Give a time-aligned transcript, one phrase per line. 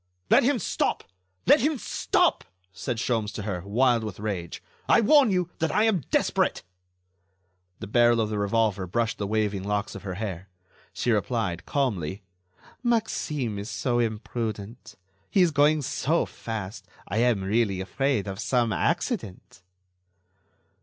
[0.31, 1.03] "Let him stop!
[1.45, 5.83] Let him stop!" said Sholmes to her, wild with rage, "I warn you that I
[5.83, 6.63] am desperate."
[7.79, 10.49] The barrel of the revolver brushed the waving locks of her hair.
[10.91, 12.23] She replied, calmly:
[12.81, 14.95] "Maxime is so imprudent.
[15.29, 19.61] He is going so fast, I am really afraid of some accident."